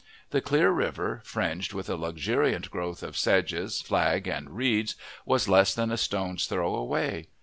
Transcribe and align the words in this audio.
The 0.31 0.41
clear 0.41 0.71
river, 0.71 1.21
fringed 1.23 1.73
with 1.73 1.87
a 1.87 1.95
luxuriant 1.95 2.71
growth 2.71 3.03
of 3.03 3.15
sedges, 3.15 3.83
flag, 3.83 4.27
and 4.27 4.49
reeds, 4.49 4.95
was 5.25 5.47
less 5.47 5.75
than 5.75 5.91
a 5.91 5.95
stone's 5.97 6.47
throw 6.47 6.73
away. 6.75 7.27